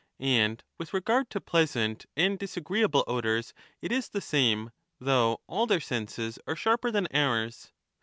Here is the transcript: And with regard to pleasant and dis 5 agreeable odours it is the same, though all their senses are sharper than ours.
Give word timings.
And 0.19 0.63
with 0.79 0.95
regard 0.95 1.29
to 1.29 1.39
pleasant 1.39 2.07
and 2.17 2.39
dis 2.39 2.55
5 2.55 2.63
agreeable 2.63 3.03
odours 3.05 3.53
it 3.83 3.91
is 3.91 4.09
the 4.09 4.19
same, 4.19 4.71
though 4.99 5.41
all 5.45 5.67
their 5.67 5.79
senses 5.79 6.39
are 6.47 6.55
sharper 6.55 6.89
than 6.89 7.07
ours. 7.13 7.71